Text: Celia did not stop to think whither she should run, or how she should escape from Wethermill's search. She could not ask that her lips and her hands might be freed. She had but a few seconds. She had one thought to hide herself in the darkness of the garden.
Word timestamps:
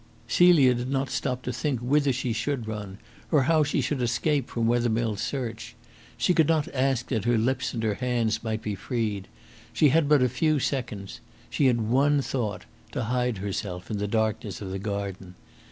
Celia 0.27 0.73
did 0.73 0.89
not 0.89 1.11
stop 1.11 1.43
to 1.43 1.53
think 1.53 1.79
whither 1.79 2.11
she 2.11 2.33
should 2.33 2.67
run, 2.67 2.97
or 3.29 3.43
how 3.43 3.63
she 3.63 3.81
should 3.81 4.01
escape 4.01 4.49
from 4.49 4.65
Wethermill's 4.65 5.21
search. 5.21 5.75
She 6.17 6.33
could 6.33 6.47
not 6.47 6.67
ask 6.73 7.09
that 7.09 7.25
her 7.25 7.37
lips 7.37 7.75
and 7.75 7.83
her 7.83 7.93
hands 7.93 8.43
might 8.43 8.63
be 8.63 8.73
freed. 8.73 9.27
She 9.73 9.89
had 9.89 10.09
but 10.09 10.23
a 10.23 10.27
few 10.27 10.57
seconds. 10.57 11.19
She 11.51 11.67
had 11.67 11.81
one 11.81 12.23
thought 12.23 12.65
to 12.93 13.03
hide 13.13 13.37
herself 13.37 13.91
in 13.91 13.99
the 13.99 14.07
darkness 14.07 14.59
of 14.59 14.71
the 14.71 14.79
garden. 14.79 15.35